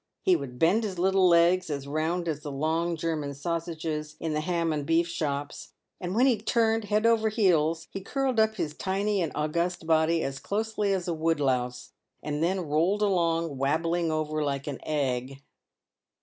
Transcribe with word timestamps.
He 0.23 0.35
would 0.35 0.57
bend 0.57 0.83
his 0.83 0.97
little 0.97 1.27
legs 1.29 1.69
as 1.69 1.87
round 1.87 2.27
as 2.27 2.39
the 2.39 2.51
long 2.51 2.97
German 2.97 3.35
sausages 3.35 4.15
in 4.19 4.33
the 4.33 4.41
ham 4.41 4.73
and 4.73 4.83
beef 4.83 5.07
shops, 5.07 5.73
and 5.99 6.15
when 6.15 6.25
he 6.25 6.39
turned 6.39 6.85
head 6.85 7.05
over 7.05 7.29
heels, 7.29 7.87
he 7.91 8.01
curled 8.01 8.39
up 8.39 8.55
his 8.55 8.73
tiny 8.73 9.21
and' 9.21 9.31
august 9.35 9.85
body 9.85 10.23
as 10.23 10.39
closely 10.39 10.91
as 10.91 11.07
a 11.07 11.13
wood 11.13 11.39
louse, 11.39 11.91
and 12.23 12.41
then 12.41 12.61
rolled 12.67 13.03
along, 13.03 13.59
wab 13.59 13.83
bling 13.83 14.09
over 14.11 14.43
like 14.43 14.65
an 14.65 14.79
egg. 14.87 15.43